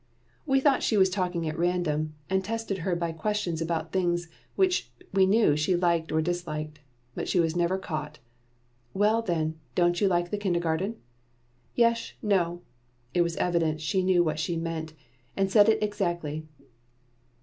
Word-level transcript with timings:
We 0.47 0.59
thought 0.59 0.81
she 0.81 0.97
was 0.97 1.11
talking 1.11 1.47
at 1.47 1.59
random, 1.59 2.15
and 2.27 2.43
tested 2.43 2.79
her 2.79 2.95
by 2.95 3.11
questions 3.11 3.61
about 3.61 3.91
things 3.91 4.27
which 4.55 4.89
we 5.13 5.27
knew 5.27 5.55
she 5.55 5.75
liked 5.75 6.11
or 6.11 6.23
disliked. 6.23 6.79
But 7.13 7.29
she 7.29 7.39
was 7.39 7.55
never 7.55 7.77
caught. 7.77 8.17
"Well, 8.95 9.21
then, 9.21 9.59
don't 9.75 10.01
you 10.01 10.07
like 10.07 10.31
the 10.31 10.39
kindergarten?" 10.39 10.95
"Yesh. 11.75 12.17
No." 12.23 12.63
It 13.13 13.21
was 13.21 13.35
evident 13.35 13.79
she 13.79 14.01
knew 14.01 14.23
what 14.23 14.39
she 14.39 14.57
meant, 14.57 14.93
and 15.37 15.51
said 15.51 15.69
it 15.69 15.83
exactly. 15.83 16.47